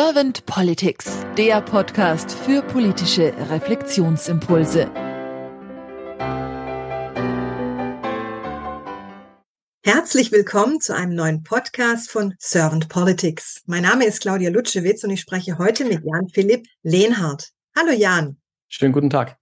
Servant 0.00 0.46
Politics, 0.46 1.26
der 1.36 1.60
Podcast 1.60 2.30
für 2.30 2.62
politische 2.62 3.34
Reflexionsimpulse. 3.50 4.88
Herzlich 9.82 10.30
willkommen 10.30 10.80
zu 10.80 10.94
einem 10.94 11.16
neuen 11.16 11.42
Podcast 11.42 12.12
von 12.12 12.32
Servant 12.38 12.88
Politics. 12.88 13.62
Mein 13.66 13.82
Name 13.82 14.06
ist 14.06 14.20
Claudia 14.20 14.50
Lutschewitz 14.50 15.02
und 15.02 15.10
ich 15.10 15.20
spreche 15.20 15.58
heute 15.58 15.84
mit 15.84 16.04
Jan 16.04 16.28
Philipp 16.28 16.68
Lehnhardt. 16.84 17.48
Hallo 17.76 17.90
Jan. 17.90 18.36
Schönen 18.68 18.92
guten 18.92 19.10
Tag. 19.10 19.36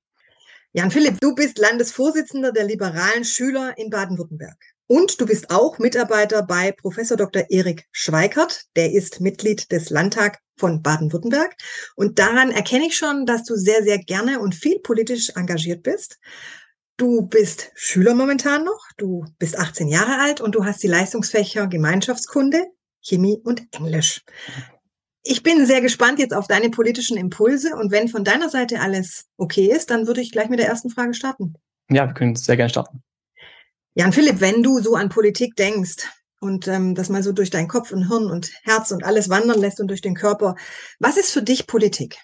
Jan 0.73 0.91
Philipp, 0.91 1.21
du 1.21 1.35
bist 1.35 1.59
Landesvorsitzender 1.59 2.53
der 2.53 2.65
liberalen 2.65 3.27
Schüler 3.27 3.77
in 3.77 3.91
Baden-Württemberg. 3.91 4.57
Und 4.89 5.21
du 5.21 5.27
bist 5.27 5.51
auch 5.51 5.79
Mitarbeiter 5.79 6.43
bei 6.43 6.73
Professor 6.73 7.17
Dr. 7.17 7.45
Erik 7.51 7.87
Schweikert. 7.91 8.63
Der 8.77 8.93
ist 8.93 9.21
Mitglied 9.21 9.73
des 9.73 9.91
Landtag 9.91 10.39
von 10.57 10.83
Baden-Württemberg. 10.83 11.55
Und 11.97 12.19
daran 12.19 12.51
erkenne 12.51 12.87
ich 12.87 12.97
schon, 12.97 13.27
dass 13.27 13.45
du 13.45 13.57
sehr, 13.57 13.83
sehr 13.83 13.99
gerne 13.99 14.41
und 14.41 14.55
viel 14.55 14.79
politisch 14.81 15.31
engagiert 15.35 15.83
bist. 15.83 16.19
Du 16.97 17.27
bist 17.27 17.73
Schüler 17.75 18.15
momentan 18.15 18.65
noch. 18.65 18.81
Du 18.97 19.27
bist 19.39 19.59
18 19.59 19.89
Jahre 19.89 20.19
alt 20.21 20.41
und 20.41 20.55
du 20.55 20.65
hast 20.65 20.83
die 20.83 20.89
Leistungsfächer 20.89 21.67
Gemeinschaftskunde, 21.67 22.65
Chemie 23.03 23.39
und 23.45 23.63
Englisch. 23.73 24.23
Ich 25.23 25.43
bin 25.43 25.67
sehr 25.67 25.81
gespannt 25.81 26.21
jetzt 26.21 26.33
auf 26.33 26.47
deine 26.47 26.71
politischen 26.71 27.17
Impulse 27.17 27.75
und 27.75 27.91
wenn 27.91 28.07
von 28.07 28.23
deiner 28.23 28.49
Seite 28.49 28.81
alles 28.81 29.27
okay 29.37 29.67
ist, 29.67 29.91
dann 29.91 30.07
würde 30.07 30.21
ich 30.21 30.31
gleich 30.31 30.49
mit 30.49 30.61
der 30.61 30.69
ersten 30.69 30.89
Frage 30.89 31.13
starten. 31.13 31.55
Ja, 31.91 32.07
wir 32.07 32.15
können 32.15 32.37
sehr 32.37 32.57
gerne 32.57 32.71
starten. 32.71 33.03
Jan 33.99 34.13
Philipp, 34.13 34.43
wenn 34.43 34.63
du 34.63 34.79
so 34.79 34.95
an 34.95 35.09
Politik 35.09 35.57
denkst 35.57 36.07
und 36.39 36.69
ähm, 36.69 36.95
das 36.95 37.09
mal 37.09 37.23
so 37.23 37.33
durch 37.33 37.49
deinen 37.49 37.67
Kopf 37.67 37.93
und 37.93 38.09
Hirn 38.09 38.31
und 38.31 38.53
Herz 38.63 38.91
und 38.91 39.05
alles 39.05 39.31
wandern 39.31 39.59
lässt 39.59 39.81
und 39.81 39.89
durch 39.89 40.03
den 40.03 40.15
Körper, 40.15 40.55
was 41.01 41.17
ist 41.17 41.33
für 41.33 41.43
dich 41.43 41.67
Politik? 41.67 42.19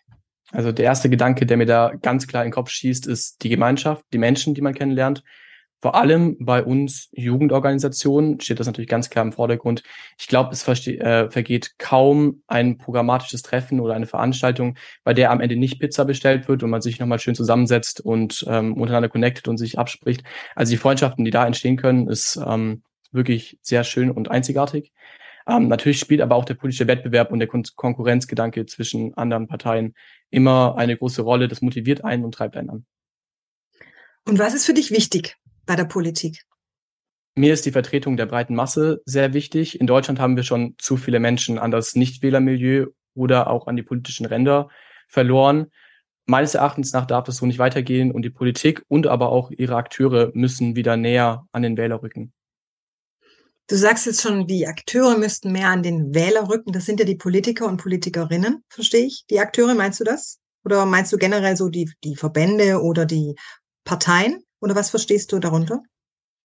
Also 0.50 0.70
der 0.70 0.84
erste 0.84 1.08
Gedanke, 1.08 1.46
der 1.46 1.56
mir 1.56 1.64
da 1.64 1.94
ganz 2.02 2.26
klar 2.26 2.42
in 2.42 2.48
den 2.48 2.54
Kopf 2.54 2.68
schießt, 2.68 3.06
ist 3.06 3.42
die 3.42 3.48
Gemeinschaft, 3.48 4.04
die 4.12 4.18
Menschen, 4.18 4.52
die 4.52 4.60
man 4.60 4.74
kennenlernt. 4.74 5.24
Vor 5.82 5.96
allem 5.96 6.36
bei 6.38 6.62
uns 6.62 7.08
Jugendorganisationen 7.10 8.40
steht 8.40 8.60
das 8.60 8.68
natürlich 8.68 8.88
ganz 8.88 9.10
klar 9.10 9.24
im 9.24 9.32
Vordergrund. 9.32 9.82
Ich 10.16 10.28
glaube, 10.28 10.52
es 10.52 10.66
äh, 10.68 11.28
vergeht 11.28 11.74
kaum 11.78 12.44
ein 12.46 12.78
programmatisches 12.78 13.42
Treffen 13.42 13.80
oder 13.80 13.94
eine 13.94 14.06
Veranstaltung, 14.06 14.78
bei 15.02 15.12
der 15.12 15.32
am 15.32 15.40
Ende 15.40 15.56
nicht 15.56 15.80
Pizza 15.80 16.04
bestellt 16.04 16.46
wird 16.46 16.62
und 16.62 16.70
man 16.70 16.82
sich 16.82 17.00
nochmal 17.00 17.18
schön 17.18 17.34
zusammensetzt 17.34 18.00
und 18.00 18.44
ähm, 18.48 18.74
untereinander 18.74 19.08
connectet 19.08 19.48
und 19.48 19.58
sich 19.58 19.76
abspricht. 19.76 20.22
Also 20.54 20.70
die 20.70 20.76
Freundschaften, 20.76 21.24
die 21.24 21.32
da 21.32 21.44
entstehen 21.44 21.76
können, 21.76 22.06
ist 22.06 22.40
ähm, 22.46 22.84
wirklich 23.10 23.58
sehr 23.60 23.82
schön 23.82 24.12
und 24.12 24.30
einzigartig. 24.30 24.92
Ähm, 25.48 25.66
natürlich 25.66 25.98
spielt 25.98 26.20
aber 26.20 26.36
auch 26.36 26.44
der 26.44 26.54
politische 26.54 26.86
Wettbewerb 26.86 27.32
und 27.32 27.40
der 27.40 27.48
Kon 27.48 27.64
Konkurrenzgedanke 27.74 28.66
zwischen 28.66 29.14
anderen 29.14 29.48
Parteien 29.48 29.94
immer 30.30 30.76
eine 30.78 30.96
große 30.96 31.22
Rolle. 31.22 31.48
Das 31.48 31.60
motiviert 31.60 32.04
einen 32.04 32.24
und 32.24 32.34
treibt 32.34 32.56
einen 32.56 32.70
an. 32.70 32.86
Und 34.24 34.38
was 34.38 34.54
ist 34.54 34.64
für 34.64 34.74
dich 34.74 34.92
wichtig 34.92 35.36
bei 35.66 35.76
der 35.76 35.84
Politik? 35.84 36.44
Mir 37.34 37.54
ist 37.54 37.64
die 37.64 37.72
Vertretung 37.72 38.16
der 38.16 38.26
breiten 38.26 38.54
Masse 38.54 39.00
sehr 39.06 39.32
wichtig. 39.32 39.80
In 39.80 39.86
Deutschland 39.86 40.20
haben 40.20 40.36
wir 40.36 40.42
schon 40.42 40.74
zu 40.78 40.96
viele 40.96 41.18
Menschen 41.18 41.58
an 41.58 41.70
das 41.70 41.94
Nichtwählermilieu 41.94 42.88
oder 43.14 43.48
auch 43.48 43.66
an 43.66 43.76
die 43.76 43.82
politischen 43.82 44.26
Ränder 44.26 44.68
verloren. 45.08 45.70
Meines 46.26 46.54
Erachtens 46.54 46.92
nach 46.92 47.06
darf 47.06 47.24
das 47.24 47.36
so 47.36 47.46
nicht 47.46 47.58
weitergehen 47.58 48.12
und 48.12 48.22
die 48.22 48.30
Politik 48.30 48.84
und 48.88 49.06
aber 49.06 49.30
auch 49.30 49.50
ihre 49.50 49.76
Akteure 49.76 50.30
müssen 50.34 50.76
wieder 50.76 50.96
näher 50.96 51.46
an 51.52 51.62
den 51.62 51.76
Wähler 51.76 52.02
rücken. 52.02 52.32
Du 53.68 53.76
sagst 53.76 54.06
jetzt 54.06 54.20
schon, 54.20 54.46
die 54.46 54.66
Akteure 54.66 55.16
müssten 55.16 55.52
mehr 55.52 55.68
an 55.68 55.82
den 55.82 56.14
Wähler 56.14 56.48
rücken. 56.48 56.72
Das 56.72 56.84
sind 56.84 57.00
ja 57.00 57.06
die 57.06 57.16
Politiker 57.16 57.66
und 57.66 57.78
Politikerinnen, 57.78 58.62
verstehe 58.68 59.06
ich. 59.06 59.24
Die 59.30 59.40
Akteure, 59.40 59.74
meinst 59.74 60.00
du 60.00 60.04
das? 60.04 60.38
Oder 60.64 60.84
meinst 60.84 61.12
du 61.12 61.16
generell 61.16 61.56
so 61.56 61.68
die, 61.68 61.90
die 62.04 62.14
Verbände 62.14 62.82
oder 62.82 63.06
die 63.06 63.34
Parteien? 63.84 64.44
Oder 64.62 64.76
was 64.76 64.90
verstehst 64.90 65.32
du 65.32 65.40
darunter? 65.40 65.82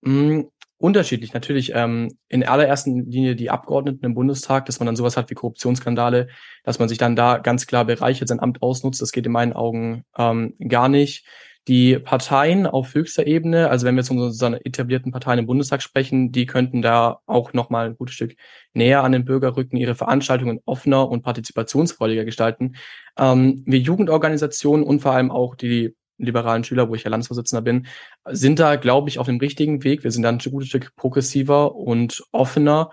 Mm, 0.02 0.42
unterschiedlich. 0.78 1.34
Natürlich 1.34 1.72
ähm, 1.76 2.18
in 2.28 2.44
allererster 2.44 2.90
Linie 2.92 3.36
die 3.36 3.52
Abgeordneten 3.52 4.04
im 4.06 4.16
Bundestag, 4.16 4.66
dass 4.66 4.80
man 4.80 4.88
dann 4.88 4.96
sowas 4.96 5.18
hat 5.18 5.30
wie 5.30 5.36
Korruptionsskandale, 5.36 6.28
dass 6.64 6.80
man 6.80 6.90
sich 6.90 6.98
dann 6.98 7.16
da 7.16 7.38
ganz 7.38 7.68
klar 7.68 7.86
bereichert, 7.86 8.28
sein 8.28 8.40
Amt 8.40 8.64
ausnutzt. 8.64 9.02
Das 9.02 9.12
geht 9.12 9.28
in 9.28 9.32
meinen 9.32 9.54
Augen 9.54 10.04
ähm, 10.18 10.56
gar 10.68 10.90
nicht. 10.90 11.26
Die 11.68 12.00
Parteien 12.00 12.66
auf 12.66 12.96
höchster 12.96 13.28
Ebene, 13.28 13.70
also 13.70 13.86
wenn 13.86 13.96
wir 13.96 14.02
jetzt 14.02 14.10
um 14.10 14.18
unsere 14.18 14.66
etablierten 14.66 15.12
Parteien 15.12 15.40
im 15.40 15.48
Bundestag 15.48 15.84
sprechen, 15.84 16.32
die 16.32 16.46
könnten 16.46 16.82
da 16.82 17.20
auch 17.26 17.52
nochmal 17.52 17.88
ein 17.88 17.98
gutes 17.98 18.16
Stück 18.16 18.36
näher 18.74 19.04
an 19.04 19.12
den 19.12 19.26
Bürger 19.26 19.58
rücken, 19.58 19.76
ihre 19.76 19.94
Veranstaltungen 19.94 20.62
offener 20.66 21.10
und 21.10 21.24
partizipationsfreudiger 21.24 22.24
gestalten. 22.24 22.78
Ähm, 23.20 23.64
wir 23.66 23.80
Jugendorganisationen 23.80 24.86
und 24.86 25.02
vor 25.02 25.12
allem 25.12 25.30
auch 25.30 25.56
die 25.56 25.94
liberalen 26.18 26.64
Schüler, 26.64 26.90
wo 26.90 26.96
ich 26.96 27.04
ja 27.04 27.10
Landesvorsitzender 27.10 27.62
bin, 27.62 27.88
sind 28.26 28.60
da, 28.60 28.76
glaube 28.76 29.10
ich, 29.10 29.20
auf 29.20 29.28
dem 29.28 29.38
richtigen 29.38 29.84
Weg. 29.84 30.04
Wir 30.04 30.12
sind 30.12 30.24
da 30.24 30.30
ein 30.30 30.40
gutes 30.40 30.70
Stück 30.70 30.96
progressiver 30.96 31.76
und 31.76 32.24
offener. 32.32 32.92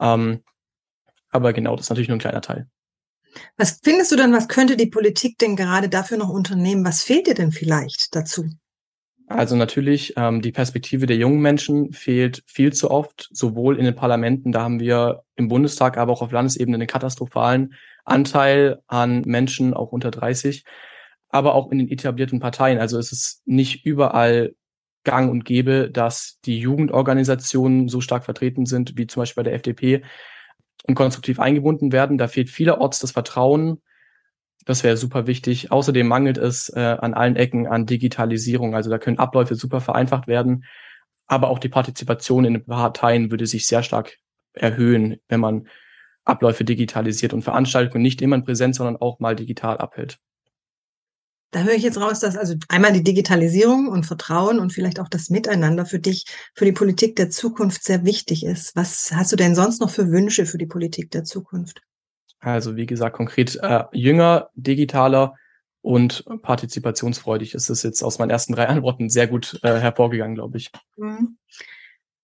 Ähm, 0.00 0.42
aber 1.30 1.52
genau, 1.52 1.76
das 1.76 1.86
ist 1.86 1.90
natürlich 1.90 2.08
nur 2.08 2.16
ein 2.16 2.20
kleiner 2.20 2.40
Teil. 2.40 2.68
Was 3.56 3.80
findest 3.82 4.12
du 4.12 4.16
dann, 4.16 4.32
was 4.32 4.48
könnte 4.48 4.76
die 4.76 4.86
Politik 4.86 5.38
denn 5.38 5.56
gerade 5.56 5.88
dafür 5.88 6.18
noch 6.18 6.28
unternehmen? 6.28 6.84
Was 6.84 7.02
fehlt 7.02 7.26
dir 7.26 7.34
denn 7.34 7.52
vielleicht 7.52 8.14
dazu? 8.14 8.46
Also 9.26 9.56
natürlich, 9.56 10.12
ähm, 10.16 10.42
die 10.42 10.52
Perspektive 10.52 11.06
der 11.06 11.16
jungen 11.16 11.40
Menschen 11.40 11.92
fehlt 11.92 12.42
viel 12.46 12.72
zu 12.72 12.90
oft, 12.90 13.28
sowohl 13.32 13.78
in 13.78 13.84
den 13.84 13.94
Parlamenten, 13.94 14.52
da 14.52 14.62
haben 14.62 14.80
wir 14.80 15.22
im 15.34 15.48
Bundestag, 15.48 15.96
aber 15.96 16.12
auch 16.12 16.22
auf 16.22 16.30
Landesebene 16.30 16.76
einen 16.76 16.86
katastrophalen 16.86 17.74
Anteil 18.04 18.82
an 18.86 19.22
Menschen, 19.22 19.72
auch 19.72 19.92
unter 19.92 20.10
30 20.10 20.64
aber 21.34 21.56
auch 21.56 21.72
in 21.72 21.78
den 21.78 21.90
etablierten 21.90 22.38
Parteien. 22.38 22.78
Also 22.78 22.96
es 22.96 23.10
ist 23.10 23.42
nicht 23.44 23.84
überall 23.84 24.54
gang 25.02 25.32
und 25.32 25.44
gäbe, 25.44 25.90
dass 25.90 26.38
die 26.44 26.60
Jugendorganisationen 26.60 27.88
so 27.88 28.00
stark 28.00 28.24
vertreten 28.24 28.66
sind, 28.66 28.96
wie 28.96 29.08
zum 29.08 29.22
Beispiel 29.22 29.42
bei 29.42 29.50
der 29.50 29.54
FDP, 29.54 30.02
und 30.86 30.94
konstruktiv 30.94 31.40
eingebunden 31.40 31.90
werden. 31.90 32.18
Da 32.18 32.28
fehlt 32.28 32.50
vielerorts 32.50 33.00
das 33.00 33.10
Vertrauen. 33.10 33.82
Das 34.64 34.84
wäre 34.84 34.96
super 34.96 35.26
wichtig. 35.26 35.72
Außerdem 35.72 36.06
mangelt 36.06 36.38
es 36.38 36.68
äh, 36.68 36.78
an 36.80 37.14
allen 37.14 37.34
Ecken 37.34 37.66
an 37.66 37.84
Digitalisierung. 37.84 38.76
Also 38.76 38.88
da 38.88 38.98
können 38.98 39.18
Abläufe 39.18 39.56
super 39.56 39.80
vereinfacht 39.80 40.28
werden. 40.28 40.64
Aber 41.26 41.48
auch 41.48 41.58
die 41.58 41.68
Partizipation 41.68 42.44
in 42.44 42.54
den 42.54 42.64
Parteien 42.64 43.32
würde 43.32 43.46
sich 43.46 43.66
sehr 43.66 43.82
stark 43.82 44.18
erhöhen, 44.52 45.16
wenn 45.26 45.40
man 45.40 45.66
Abläufe 46.24 46.64
digitalisiert 46.64 47.32
und 47.32 47.42
Veranstaltungen 47.42 48.02
nicht 48.02 48.22
immer 48.22 48.36
in 48.36 48.44
Präsenz, 48.44 48.76
sondern 48.76 48.98
auch 48.98 49.18
mal 49.18 49.34
digital 49.34 49.78
abhält. 49.78 50.20
Da 51.54 51.62
höre 51.62 51.74
ich 51.74 51.84
jetzt 51.84 52.00
raus, 52.00 52.18
dass 52.18 52.36
also 52.36 52.56
einmal 52.68 52.92
die 52.92 53.04
Digitalisierung 53.04 53.86
und 53.86 54.04
Vertrauen 54.04 54.58
und 54.58 54.72
vielleicht 54.72 54.98
auch 54.98 55.08
das 55.08 55.30
Miteinander 55.30 55.86
für 55.86 56.00
dich, 56.00 56.26
für 56.52 56.64
die 56.64 56.72
Politik 56.72 57.14
der 57.14 57.30
Zukunft 57.30 57.84
sehr 57.84 58.04
wichtig 58.04 58.44
ist. 58.44 58.74
Was 58.74 59.12
hast 59.14 59.30
du 59.30 59.36
denn 59.36 59.54
sonst 59.54 59.80
noch 59.80 59.90
für 59.90 60.10
Wünsche 60.10 60.46
für 60.46 60.58
die 60.58 60.66
Politik 60.66 61.12
der 61.12 61.22
Zukunft? 61.22 61.80
Also 62.40 62.74
wie 62.74 62.86
gesagt, 62.86 63.14
konkret 63.14 63.56
äh, 63.62 63.84
jünger, 63.92 64.50
digitaler 64.54 65.36
und 65.80 66.24
partizipationsfreudig 66.42 67.54
ist 67.54 67.70
es 67.70 67.84
jetzt 67.84 68.02
aus 68.02 68.18
meinen 68.18 68.30
ersten 68.30 68.54
drei 68.54 68.66
Antworten 68.66 69.08
sehr 69.08 69.28
gut 69.28 69.60
äh, 69.62 69.78
hervorgegangen, 69.78 70.34
glaube 70.34 70.58
ich. 70.58 70.72
Mhm. 70.96 71.38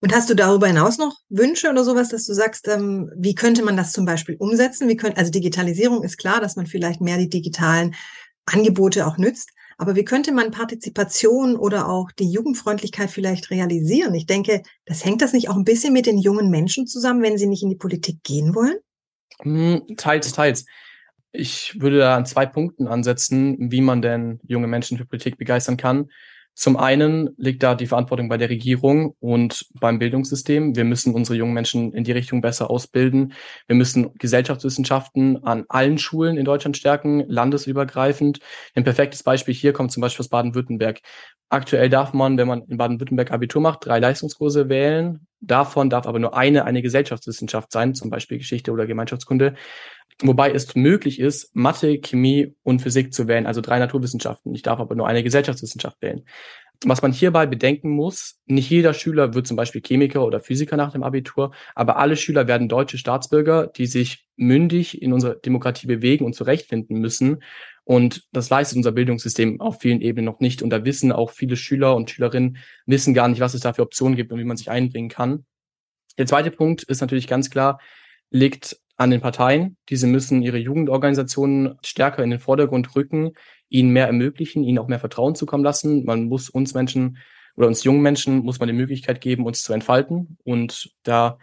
Und 0.01 0.13
hast 0.13 0.29
du 0.29 0.35
darüber 0.35 0.67
hinaus 0.67 0.99
noch 0.99 1.15
Wünsche 1.29 1.71
oder 1.71 1.85
sowas, 1.85 2.09
dass 2.09 2.27
du 2.27 2.33
sagst, 2.33 2.67
ähm, 2.67 3.13
wie 3.15 3.37
könnte 3.37 3.63
man 3.63 3.77
das 3.77 3.93
zum 3.93 4.07
Beispiel 4.07 4.35
umsetzen? 4.41 4.89
Wie 4.89 4.97
könnte, 4.97 5.19
also 5.19 5.31
Digitalisierung 5.31 6.03
ist 6.03 6.19
klar, 6.19 6.41
dass 6.41 6.57
man 6.57 6.67
vielleicht 6.67 7.01
mehr 7.01 7.19
die 7.19 7.29
digitalen 7.29 7.95
Angebote 8.53 9.07
auch 9.07 9.19
nützt. 9.19 9.51
Aber 9.79 9.97
wie 9.97 10.05
könnte 10.05 10.33
man 10.33 10.51
Partizipation 10.51 11.57
oder 11.57 11.89
auch 11.89 12.11
die 12.13 12.31
Jugendfreundlichkeit 12.31 13.11
vielleicht 13.11 13.51
realisieren? 13.51 14.15
Ich 14.15 14.27
denke, 14.27 14.63
das 14.85 15.05
hängt 15.05 15.23
das 15.23 15.33
nicht 15.33 15.49
auch 15.49 15.57
ein 15.57 15.65
bisschen 15.65 15.95
mit 15.95 16.05
den 16.05 16.19
jungen 16.19 16.51
Menschen 16.51 16.87
zusammen, 16.87 17.23
wenn 17.23 17.39
sie 17.39 17.47
nicht 17.47 17.63
in 17.63 17.71
die 17.71 17.77
Politik 17.77 18.23
gehen 18.23 18.55
wollen? 18.55 18.77
Hm, 19.41 19.97
teils, 19.97 20.33
teils. 20.33 20.67
Ich 21.33 21.81
würde 21.81 21.99
da 21.99 22.17
an 22.17 22.27
zwei 22.27 22.45
Punkten 22.45 22.89
ansetzen, 22.89 23.71
wie 23.71 23.81
man 23.81 24.03
denn 24.03 24.41
junge 24.47 24.67
Menschen 24.67 24.99
für 24.99 25.07
Politik 25.07 25.39
begeistern 25.39 25.79
kann. 25.79 26.11
Zum 26.55 26.77
einen 26.77 27.31
liegt 27.39 27.63
da 27.63 27.75
die 27.75 27.87
Verantwortung 27.87 28.29
bei 28.29 28.37
der 28.37 28.51
Regierung 28.51 29.15
und 29.21 29.67
beim 29.81 29.99
Bildungssystem. 29.99 30.77
Wir 30.77 30.85
müssen 30.85 31.15
unsere 31.15 31.39
jungen 31.39 31.55
Menschen 31.55 31.93
in 31.93 32.05
die 32.05 32.13
Richtung 32.13 32.43
besser 32.43 32.71
ausbilden. 32.71 33.33
Wir 33.67 33.77
müssen 33.77 34.13
Gesellschaftswissenschaften 34.19 35.43
an 35.45 35.65
allen 35.69 35.97
Schulen 35.97 36.37
in 36.37 36.45
Deutschland 36.45 36.77
stärken, 36.77 37.25
landesübergreifend. 37.29 38.41
Ein 38.75 38.85
perfektes 38.85 39.23
Beispiel 39.23 39.55
hier 39.55 39.73
kommt 39.73 39.93
zum 39.93 40.03
Beispiel 40.03 40.23
aus 40.23 40.29
Baden-Württemberg. 40.29 41.01
Aktuell 41.49 41.89
darf 41.89 42.13
man, 42.13 42.37
wenn 42.37 42.47
man 42.47 42.63
in 42.69 42.77
Baden-Württemberg 42.77 43.33
Abitur 43.33 43.63
macht, 43.63 43.87
drei 43.87 43.99
Leistungskurse 43.99 44.69
wählen. 44.69 45.27
Davon 45.41 45.89
darf 45.89 46.07
aber 46.07 46.19
nur 46.19 46.37
eine 46.37 46.65
eine 46.67 46.83
Gesellschaftswissenschaft 46.83 47.73
sein, 47.73 47.95
zum 47.95 48.11
Beispiel 48.11 48.39
Geschichte 48.39 48.71
oder 48.71 48.87
Gemeinschaftskunde. 48.87 49.55
Wobei 50.23 50.51
es 50.51 50.75
möglich 50.75 51.19
ist, 51.19 51.55
Mathe, 51.55 51.99
Chemie 51.99 52.55
und 52.63 52.83
Physik 52.83 53.15
zu 53.15 53.27
wählen, 53.27 53.47
also 53.47 53.61
drei 53.61 53.79
Naturwissenschaften. 53.79 54.55
Ich 54.55 54.63
darf 54.63 54.79
aber 54.79 54.95
nur 54.95 55.07
eine 55.07 55.23
Gesellschaftswissenschaft 55.23 56.01
wählen. 56.03 56.25
Was 56.85 57.03
man 57.03 57.13
hierbei 57.13 57.47
bedenken 57.47 57.91
muss, 57.91 58.41
nicht 58.47 58.71
jeder 58.71 58.95
Schüler 58.95 59.35
wird 59.35 59.47
zum 59.47 59.57
Beispiel 59.57 59.83
Chemiker 59.85 60.25
oder 60.25 60.41
Physiker 60.41 60.79
nach 60.79 60.93
dem 60.93 61.03
Abitur, 61.03 61.53
aber 61.75 61.99
alle 61.99 62.17
Schüler 62.17 62.49
werden 62.49 62.69
deutsche 62.69 62.97
Staatsbürger, 62.97 63.67
die 63.67 63.87
sich 63.87 64.27
mündig 64.37 65.01
in 65.03 65.13
unserer 65.13 65.35
Demokratie 65.35 65.87
bewegen 65.87 66.25
und 66.25 66.35
zurechtfinden 66.35 66.99
müssen. 66.99 67.43
Und 67.85 68.27
das 68.33 68.49
leistet 68.49 68.77
unser 68.77 68.93
Bildungssystem 68.93 69.61
auf 69.61 69.81
vielen 69.81 70.01
Ebenen 70.01 70.25
noch 70.25 70.41
nicht. 70.41 70.63
Und 70.63 70.71
da 70.71 70.85
wissen 70.85 71.13
auch 71.13 71.31
viele 71.31 71.57
Schüler 71.57 71.97
und 71.97 72.11
Schülerinnen, 72.11 72.57
wissen 72.87 73.13
gar 73.13 73.29
nicht, 73.29 73.41
was 73.41 73.53
es 73.53 73.61
da 73.61 73.75
für 73.75 73.83
Optionen 73.83 74.17
gibt 74.17 74.33
und 74.33 74.39
wie 74.39 74.45
man 74.45 74.57
sich 74.57 74.71
einbringen 74.71 75.11
kann. 75.11 75.45
Der 76.17 76.27
zweite 76.27 76.51
Punkt 76.51 76.83
ist 76.85 77.03
natürlich 77.03 77.27
ganz 77.27 77.51
klar, 77.51 77.79
liegt 78.31 78.80
an 79.01 79.11
den 79.11 79.23
Parteien. 79.23 79.79
Diese 79.89 80.07
müssen 80.07 80.43
ihre 80.43 80.59
Jugendorganisationen 80.59 81.79
stärker 81.83 82.23
in 82.23 82.29
den 82.29 82.39
Vordergrund 82.39 82.95
rücken, 82.95 83.33
ihnen 83.71 83.91
mehr 83.91 84.07
ermöglichen, 84.07 84.63
ihnen 84.63 84.79
auch 84.79 84.89
mehr 84.89 85.01
Vertrauen 85.01 85.35
zukommen 85.35 85.65
lassen. 85.65 86.05
Man 86.05 86.25
muss 86.25 86.51
uns 86.51 86.75
Menschen 86.75 87.17
oder 87.57 87.67
uns 87.67 87.83
jungen 87.83 88.03
Menschen 88.03 88.41
muss 88.41 88.61
man 88.61 88.67
die 88.67 88.75
Möglichkeit 88.75 89.23
geben, 89.23 89.47
uns 89.47 89.63
zu 89.63 89.73
entfalten 89.73 90.37
und 90.45 90.95
da 91.03 91.39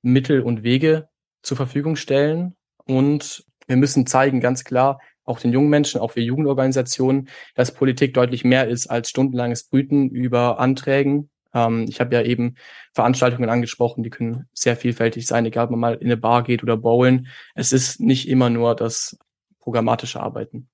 Mittel 0.00 0.40
und 0.40 0.62
Wege 0.62 1.08
zur 1.42 1.58
Verfügung 1.58 1.94
stellen. 1.94 2.56
Und 2.86 3.44
wir 3.66 3.76
müssen 3.76 4.06
zeigen, 4.06 4.40
ganz 4.40 4.64
klar, 4.64 4.98
auch 5.24 5.40
den 5.40 5.52
jungen 5.52 5.68
Menschen, 5.68 6.00
auch 6.00 6.16
wir 6.16 6.24
Jugendorganisationen, 6.24 7.28
dass 7.54 7.74
Politik 7.74 8.14
deutlich 8.14 8.44
mehr 8.44 8.66
ist 8.66 8.86
als 8.86 9.10
stundenlanges 9.10 9.64
Brüten 9.64 10.08
über 10.08 10.58
Anträgen. 10.58 11.28
Ähm, 11.54 11.86
ich 11.88 12.00
habe 12.00 12.14
ja 12.14 12.22
eben 12.22 12.56
Veranstaltungen 12.92 13.50
angesprochen, 13.50 14.02
die 14.02 14.10
können 14.10 14.48
sehr 14.52 14.76
vielfältig 14.76 15.26
sein, 15.26 15.46
egal 15.46 15.66
ob 15.66 15.70
man 15.72 15.80
mal 15.80 15.94
in 15.94 16.06
eine 16.06 16.16
Bar 16.16 16.42
geht 16.42 16.62
oder 16.62 16.76
bowlen. 16.76 17.28
Es 17.54 17.72
ist 17.72 18.00
nicht 18.00 18.28
immer 18.28 18.50
nur 18.50 18.74
das 18.74 19.18
programmatische 19.60 20.20
Arbeiten. 20.20 20.68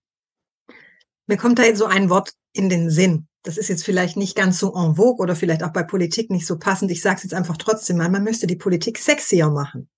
Mir 1.26 1.36
kommt 1.36 1.58
da 1.58 1.64
jetzt 1.64 1.78
so 1.78 1.86
ein 1.86 2.10
Wort 2.10 2.32
in 2.52 2.68
den 2.68 2.90
Sinn. 2.90 3.28
Das 3.42 3.58
ist 3.58 3.68
jetzt 3.68 3.84
vielleicht 3.84 4.16
nicht 4.16 4.34
ganz 4.34 4.58
so 4.58 4.74
en 4.74 4.96
vogue 4.96 5.22
oder 5.22 5.36
vielleicht 5.36 5.62
auch 5.62 5.72
bei 5.72 5.82
Politik 5.82 6.30
nicht 6.30 6.46
so 6.46 6.58
passend. 6.58 6.90
Ich 6.90 7.02
sage 7.02 7.16
es 7.16 7.22
jetzt 7.22 7.34
einfach 7.34 7.56
trotzdem 7.56 7.98
mal, 7.98 8.08
man 8.08 8.24
müsste 8.24 8.46
die 8.46 8.56
Politik 8.56 8.98
sexier 8.98 9.50
machen. 9.50 9.88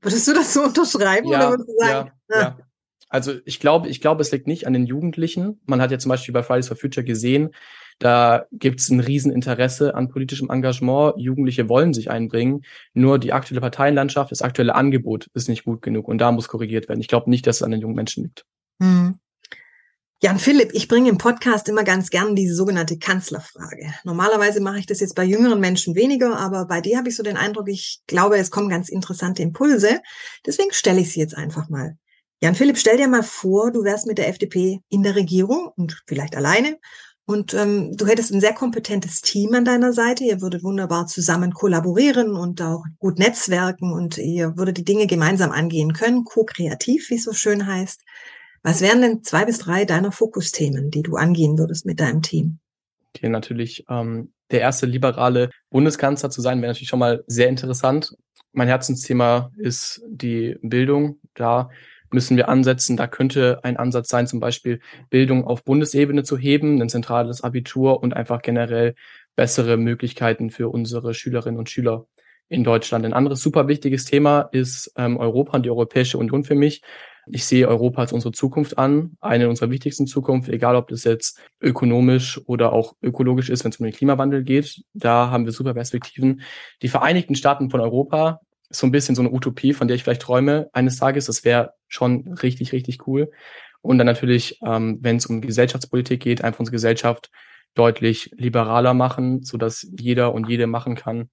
Würdest 0.00 0.28
du 0.28 0.34
das 0.34 0.52
so 0.52 0.62
unterschreiben 0.64 1.28
ja, 1.28 1.38
oder 1.38 1.50
würdest 1.50 1.68
du 1.68 1.78
sagen? 1.78 2.10
Ja, 2.28 2.36
ah. 2.36 2.40
ja. 2.40 2.58
Also 3.08 3.34
ich 3.44 3.60
glaube, 3.60 3.88
ich 3.88 4.00
glaube, 4.00 4.22
es 4.22 4.32
liegt 4.32 4.48
nicht 4.48 4.66
an 4.66 4.72
den 4.72 4.86
Jugendlichen. 4.86 5.60
Man 5.66 5.80
hat 5.80 5.92
ja 5.92 5.98
zum 5.98 6.08
Beispiel 6.08 6.34
bei 6.34 6.42
Fridays 6.42 6.68
for 6.68 6.76
Future 6.76 7.04
gesehen, 7.04 7.54
da 7.98 8.46
gibt 8.52 8.80
es 8.80 8.90
ein 8.90 9.00
Rieseninteresse 9.00 9.94
an 9.94 10.08
politischem 10.08 10.50
Engagement. 10.50 11.14
Jugendliche 11.18 11.68
wollen 11.68 11.94
sich 11.94 12.10
einbringen. 12.10 12.62
Nur 12.92 13.18
die 13.18 13.32
aktuelle 13.32 13.60
Parteienlandschaft, 13.60 14.30
das 14.30 14.42
aktuelle 14.42 14.74
Angebot 14.74 15.30
ist 15.34 15.48
nicht 15.48 15.64
gut 15.64 15.82
genug 15.82 16.08
und 16.08 16.18
da 16.18 16.32
muss 16.32 16.48
korrigiert 16.48 16.88
werden. 16.88 17.00
Ich 17.00 17.08
glaube 17.08 17.30
nicht, 17.30 17.46
dass 17.46 17.56
es 17.56 17.62
an 17.62 17.70
den 17.70 17.80
jungen 17.80 17.96
Menschen 17.96 18.24
liegt. 18.24 18.44
Hm. 18.80 19.18
Jan 20.22 20.38
Philipp, 20.38 20.70
ich 20.72 20.88
bringe 20.88 21.10
im 21.10 21.18
Podcast 21.18 21.68
immer 21.68 21.84
ganz 21.84 22.08
gern 22.08 22.34
diese 22.34 22.54
sogenannte 22.54 22.98
Kanzlerfrage. 22.98 23.92
Normalerweise 24.04 24.62
mache 24.62 24.78
ich 24.78 24.86
das 24.86 25.00
jetzt 25.00 25.14
bei 25.14 25.24
jüngeren 25.24 25.60
Menschen 25.60 25.94
weniger, 25.94 26.38
aber 26.38 26.64
bei 26.64 26.80
dir 26.80 26.96
habe 26.96 27.10
ich 27.10 27.16
so 27.16 27.22
den 27.22 27.36
Eindruck, 27.36 27.68
ich 27.68 28.00
glaube, 28.06 28.38
es 28.38 28.50
kommen 28.50 28.70
ganz 28.70 28.88
interessante 28.88 29.42
Impulse. 29.42 30.00
Deswegen 30.46 30.72
stelle 30.72 31.00
ich 31.00 31.12
sie 31.12 31.20
jetzt 31.20 31.36
einfach 31.36 31.68
mal. 31.68 31.98
Jan 32.40 32.54
Philipp, 32.54 32.78
stell 32.78 32.96
dir 32.96 33.08
mal 33.08 33.22
vor, 33.22 33.70
du 33.70 33.84
wärst 33.84 34.06
mit 34.06 34.16
der 34.16 34.28
FDP 34.28 34.80
in 34.88 35.02
der 35.02 35.14
Regierung 35.14 35.70
und 35.76 36.02
vielleicht 36.06 36.36
alleine 36.36 36.78
und 37.26 37.54
ähm, 37.54 37.96
du 37.96 38.06
hättest 38.06 38.32
ein 38.32 38.40
sehr 38.40 38.52
kompetentes 38.52 39.22
Team 39.22 39.54
an 39.54 39.64
deiner 39.64 39.92
Seite. 39.92 40.24
Ihr 40.24 40.42
würdet 40.42 40.62
wunderbar 40.62 41.06
zusammen 41.06 41.52
kollaborieren 41.52 42.36
und 42.36 42.60
auch 42.60 42.84
gut 42.98 43.18
netzwerken 43.18 43.92
und 43.92 44.18
ihr 44.18 44.56
würdet 44.58 44.76
die 44.76 44.84
Dinge 44.84 45.06
gemeinsam 45.06 45.50
angehen 45.50 45.94
können, 45.94 46.24
ko-kreativ, 46.24 47.08
wie 47.08 47.14
es 47.14 47.24
so 47.24 47.32
schön 47.32 47.66
heißt. 47.66 48.02
Was 48.62 48.80
wären 48.82 49.00
denn 49.00 49.22
zwei 49.22 49.46
bis 49.46 49.58
drei 49.58 49.84
deiner 49.84 50.12
Fokusthemen, 50.12 50.90
die 50.90 51.02
du 51.02 51.16
angehen 51.16 51.58
würdest 51.58 51.86
mit 51.86 52.00
deinem 52.00 52.20
Team? 52.20 52.58
Okay, 53.14 53.28
natürlich. 53.28 53.84
Ähm, 53.88 54.32
der 54.50 54.60
erste 54.60 54.84
liberale 54.84 55.50
Bundeskanzler 55.70 56.30
zu 56.30 56.42
sein, 56.42 56.60
wäre 56.60 56.72
natürlich 56.72 56.88
schon 56.88 56.98
mal 56.98 57.24
sehr 57.26 57.48
interessant. 57.48 58.14
Mein 58.52 58.68
Herzensthema 58.68 59.50
ist 59.56 60.02
die 60.06 60.56
Bildung. 60.62 61.20
Da 61.34 61.70
müssen 62.14 62.36
wir 62.36 62.48
ansetzen. 62.48 62.96
Da 62.96 63.06
könnte 63.06 63.60
ein 63.62 63.76
Ansatz 63.76 64.08
sein, 64.08 64.26
zum 64.26 64.40
Beispiel 64.40 64.80
Bildung 65.10 65.44
auf 65.44 65.64
Bundesebene 65.64 66.22
zu 66.22 66.38
heben, 66.38 66.80
ein 66.80 66.88
zentrales 66.88 67.42
Abitur 67.42 68.02
und 68.02 68.14
einfach 68.14 68.40
generell 68.40 68.94
bessere 69.36 69.76
Möglichkeiten 69.76 70.50
für 70.50 70.68
unsere 70.70 71.12
Schülerinnen 71.12 71.58
und 71.58 71.68
Schüler 71.68 72.06
in 72.48 72.64
Deutschland. 72.64 73.04
Ein 73.04 73.12
anderes 73.12 73.40
super 73.40 73.68
wichtiges 73.68 74.04
Thema 74.04 74.48
ist 74.52 74.92
ähm, 74.96 75.16
Europa 75.16 75.56
und 75.56 75.64
die 75.64 75.70
Europäische 75.70 76.18
Union 76.18 76.44
für 76.44 76.54
mich. 76.54 76.82
Ich 77.26 77.46
sehe 77.46 77.66
Europa 77.66 78.02
als 78.02 78.12
unsere 78.12 78.32
Zukunft 78.32 78.76
an, 78.76 79.16
eine 79.20 79.48
unserer 79.48 79.70
wichtigsten 79.70 80.06
Zukunft, 80.06 80.50
egal 80.50 80.76
ob 80.76 80.88
das 80.88 81.04
jetzt 81.04 81.40
ökonomisch 81.60 82.38
oder 82.46 82.72
auch 82.72 82.94
ökologisch 83.02 83.48
ist, 83.48 83.64
wenn 83.64 83.70
es 83.70 83.78
um 83.78 83.84
den 83.84 83.94
Klimawandel 83.94 84.44
geht. 84.44 84.82
Da 84.92 85.30
haben 85.30 85.46
wir 85.46 85.52
super 85.52 85.72
Perspektiven. 85.72 86.42
Die 86.82 86.88
Vereinigten 86.88 87.34
Staaten 87.34 87.70
von 87.70 87.80
Europa 87.80 88.40
so 88.74 88.86
ein 88.86 88.92
bisschen 88.92 89.14
so 89.14 89.22
eine 89.22 89.30
Utopie, 89.30 89.72
von 89.72 89.88
der 89.88 89.96
ich 89.96 90.04
vielleicht 90.04 90.22
träume 90.22 90.68
eines 90.72 90.98
Tages. 90.98 91.26
Das 91.26 91.44
wäre 91.44 91.74
schon 91.88 92.34
richtig, 92.42 92.72
richtig 92.72 93.06
cool. 93.06 93.30
Und 93.82 93.98
dann 93.98 94.06
natürlich, 94.06 94.58
ähm, 94.64 94.98
wenn 95.02 95.16
es 95.16 95.26
um 95.26 95.40
Gesellschaftspolitik 95.40 96.20
geht, 96.20 96.42
einfach 96.42 96.60
unsere 96.60 96.74
Gesellschaft 96.74 97.30
deutlich 97.74 98.30
liberaler 98.36 98.94
machen, 98.94 99.42
so 99.42 99.58
dass 99.58 99.86
jeder 99.98 100.32
und 100.32 100.48
jede 100.48 100.66
machen 100.66 100.94
kann, 100.94 101.28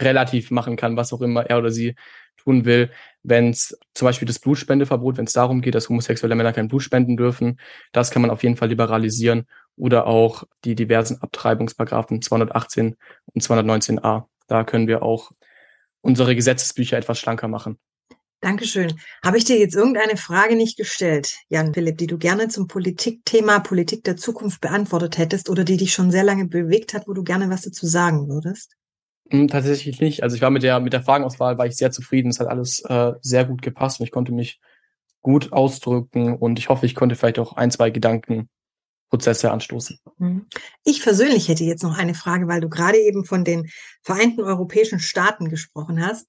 relativ 0.00 0.50
machen 0.50 0.76
kann, 0.76 0.96
was 0.96 1.12
auch 1.12 1.20
immer 1.20 1.46
er 1.46 1.58
oder 1.58 1.70
sie 1.70 1.94
tun 2.36 2.64
will. 2.64 2.90
Wenn 3.22 3.50
es 3.50 3.78
zum 3.94 4.06
Beispiel 4.06 4.26
das 4.26 4.38
Blutspendeverbot, 4.38 5.16
wenn 5.16 5.26
es 5.26 5.32
darum 5.32 5.60
geht, 5.60 5.74
dass 5.74 5.88
homosexuelle 5.88 6.34
Männer 6.34 6.52
kein 6.52 6.68
Blut 6.68 6.82
spenden 6.82 7.16
dürfen, 7.16 7.58
das 7.92 8.10
kann 8.10 8.22
man 8.22 8.30
auf 8.30 8.42
jeden 8.42 8.56
Fall 8.56 8.68
liberalisieren 8.68 9.46
oder 9.76 10.06
auch 10.06 10.44
die 10.64 10.74
diversen 10.74 11.20
Abtreibungsparagraphen 11.20 12.22
218 12.22 12.96
und 13.32 13.42
219a. 13.42 14.24
Da 14.46 14.64
können 14.64 14.88
wir 14.88 15.02
auch 15.02 15.32
unsere 16.04 16.36
Gesetzesbücher 16.36 16.96
etwas 16.96 17.18
schlanker 17.18 17.48
machen. 17.48 17.78
Dankeschön. 18.40 18.92
Habe 19.24 19.38
ich 19.38 19.44
dir 19.44 19.58
jetzt 19.58 19.74
irgendeine 19.74 20.18
Frage 20.18 20.54
nicht 20.54 20.76
gestellt, 20.76 21.38
Jan 21.48 21.72
Philipp, 21.72 21.96
die 21.96 22.06
du 22.06 22.18
gerne 22.18 22.48
zum 22.48 22.68
Politikthema 22.68 23.60
Politik 23.60 24.04
der 24.04 24.18
Zukunft 24.18 24.60
beantwortet 24.60 25.16
hättest 25.16 25.48
oder 25.48 25.64
die 25.64 25.78
dich 25.78 25.94
schon 25.94 26.10
sehr 26.10 26.24
lange 26.24 26.44
bewegt 26.44 26.92
hat, 26.92 27.08
wo 27.08 27.14
du 27.14 27.24
gerne 27.24 27.48
was 27.48 27.62
dazu 27.62 27.86
sagen 27.86 28.28
würdest? 28.28 28.76
Hm, 29.30 29.48
tatsächlich 29.48 29.98
nicht. 29.98 30.22
Also 30.22 30.36
ich 30.36 30.42
war 30.42 30.50
mit 30.50 30.62
der, 30.62 30.78
mit 30.80 30.92
der 30.92 31.02
Fragenauswahl 31.02 31.56
war 31.56 31.64
ich 31.64 31.76
sehr 31.76 31.90
zufrieden. 31.90 32.28
Es 32.28 32.38
hat 32.38 32.48
alles 32.48 32.80
äh, 32.80 33.12
sehr 33.22 33.46
gut 33.46 33.62
gepasst 33.62 34.00
und 34.00 34.04
ich 34.04 34.12
konnte 34.12 34.32
mich 34.32 34.60
gut 35.22 35.54
ausdrücken 35.54 36.36
und 36.36 36.58
ich 36.58 36.68
hoffe, 36.68 36.84
ich 36.84 36.94
konnte 36.94 37.16
vielleicht 37.16 37.38
auch 37.38 37.54
ein, 37.54 37.70
zwei 37.70 37.88
Gedankenprozesse 39.14 39.50
anstoßen. 39.50 39.98
Hm. 40.18 40.46
Ich 40.84 41.02
persönlich 41.02 41.48
hätte 41.48 41.64
jetzt 41.64 41.82
noch 41.82 41.96
eine 41.96 42.14
Frage, 42.14 42.48
weil 42.48 42.60
du 42.60 42.68
gerade 42.68 42.98
eben 42.98 43.24
von 43.24 43.44
den 43.44 43.70
Vereinten 44.02 44.42
Europäischen 44.42 45.00
Staaten 45.00 45.48
gesprochen 45.48 46.04
hast. 46.04 46.26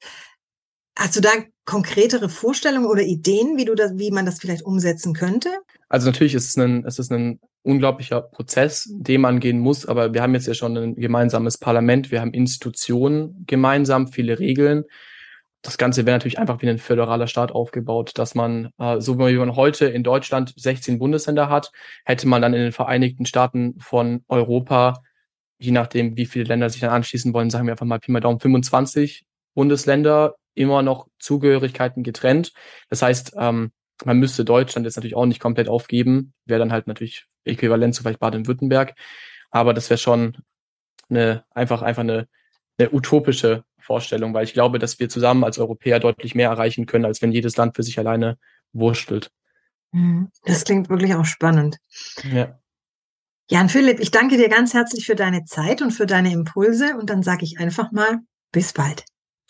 Hast 0.97 1.15
du 1.15 1.21
da 1.21 1.29
konkretere 1.65 2.29
Vorstellungen 2.29 2.85
oder 2.85 3.01
Ideen, 3.01 3.57
wie 3.57 3.65
du 3.65 3.75
das, 3.75 3.97
wie 3.97 4.11
man 4.11 4.25
das 4.25 4.39
vielleicht 4.39 4.63
umsetzen 4.63 5.13
könnte? 5.13 5.49
Also 5.89 6.07
natürlich 6.07 6.35
ist 6.35 6.49
es 6.49 6.57
ein, 6.57 6.85
es 6.85 6.99
ist 6.99 7.11
ein 7.11 7.39
unglaublicher 7.63 8.21
Prozess, 8.21 8.87
den 8.91 9.21
man 9.21 9.39
gehen 9.39 9.59
muss, 9.59 9.85
aber 9.85 10.13
wir 10.13 10.21
haben 10.21 10.35
jetzt 10.35 10.47
ja 10.47 10.53
schon 10.53 10.77
ein 10.77 10.95
gemeinsames 10.95 11.57
Parlament, 11.57 12.11
wir 12.11 12.21
haben 12.21 12.33
Institutionen 12.33 13.43
gemeinsam, 13.45 14.07
viele 14.07 14.39
Regeln. 14.39 14.85
Das 15.65 15.79
Ganze 15.79 16.05
wäre 16.05 16.15
natürlich 16.15 16.37
einfach 16.37 16.61
wie 16.61 16.69
ein 16.69 16.77
föderaler 16.77 17.25
Staat 17.25 17.51
aufgebaut, 17.51 18.11
dass 18.19 18.35
man, 18.35 18.69
äh, 18.77 19.01
so 19.01 19.17
wie 19.17 19.35
man 19.35 19.55
heute 19.55 19.87
in 19.87 20.03
Deutschland 20.03 20.53
16 20.55 20.99
Bundesländer 20.99 21.49
hat, 21.49 21.71
hätte 22.05 22.27
man 22.27 22.43
dann 22.43 22.53
in 22.53 22.61
den 22.61 22.71
Vereinigten 22.71 23.25
Staaten 23.25 23.79
von 23.79 24.23
Europa, 24.27 25.01
je 25.57 25.71
nachdem, 25.71 26.17
wie 26.17 26.27
viele 26.27 26.45
Länder 26.45 26.69
sich 26.69 26.81
dann 26.81 26.91
anschließen 26.91 27.33
wollen, 27.33 27.49
sagen 27.49 27.65
wir 27.65 27.71
einfach 27.73 27.87
mal 27.87 27.97
Pi 27.97 28.11
mal 28.11 28.19
Daumen 28.19 28.39
25 28.39 29.25
Bundesländer, 29.55 30.35
immer 30.53 30.83
noch 30.83 31.07
Zugehörigkeiten 31.17 32.03
getrennt. 32.03 32.53
Das 32.89 33.01
heißt, 33.01 33.33
ähm, 33.39 33.71
man 34.03 34.17
müsste 34.19 34.45
Deutschland 34.45 34.85
jetzt 34.85 34.97
natürlich 34.97 35.15
auch 35.15 35.25
nicht 35.25 35.39
komplett 35.39 35.67
aufgeben, 35.67 36.33
wäre 36.45 36.59
dann 36.59 36.71
halt 36.71 36.85
natürlich 36.85 37.25
äquivalent 37.43 37.95
zu 37.95 38.03
vielleicht 38.03 38.19
Baden-Württemberg. 38.19 38.93
Aber 39.49 39.73
das 39.73 39.89
wäre 39.89 39.97
schon 39.97 40.37
eine, 41.09 41.43
einfach, 41.49 41.81
einfach 41.81 42.03
eine, 42.03 42.27
eine 42.77 42.91
utopische 42.91 43.63
Vorstellung, 43.79 44.33
weil 44.33 44.43
ich 44.43 44.53
glaube, 44.53 44.79
dass 44.79 44.99
wir 44.99 45.09
zusammen 45.09 45.43
als 45.43 45.59
Europäer 45.59 45.99
deutlich 45.99 46.35
mehr 46.35 46.49
erreichen 46.49 46.85
können, 46.85 47.05
als 47.05 47.21
wenn 47.21 47.31
jedes 47.31 47.55
Land 47.57 47.75
für 47.75 47.83
sich 47.83 47.99
alleine 47.99 48.37
wurstelt. 48.73 49.31
Mhm. 49.91 50.29
Das 50.43 50.63
klingt 50.63 50.89
wirklich 50.89 51.15
auch 51.15 51.25
spannend. 51.25 51.77
Ja. 52.23 52.59
Jan 53.49 53.69
Philipp, 53.69 53.99
ich 53.99 54.09
danke 54.09 54.37
dir 54.37 54.49
ganz 54.49 54.73
herzlich 54.73 55.05
für 55.05 55.15
deine 55.15 55.45
Zeit 55.45 55.81
und 55.81 55.91
für 55.91 56.07
deine 56.07 56.33
Impulse 56.33 56.97
und 56.97 57.09
dann 57.11 57.21
sage 57.21 57.45
ich 57.45 57.59
einfach 57.59 57.91
mal 57.91 58.19
bis 58.51 58.73
bald. 58.73 59.05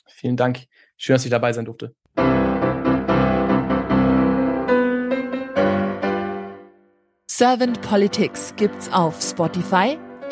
Vielen 0.07 0.35
Dank. 0.35 0.65
Schön, 0.97 1.15
dass 1.15 1.23
ich 1.23 1.31
dabei 1.31 1.53
sein 1.53 1.65
durfte. 1.65 1.95
Servant 7.27 7.81
Politics 7.81 8.53
gibt's 8.55 8.89
auf 8.91 9.21
Spotify, 9.21 9.97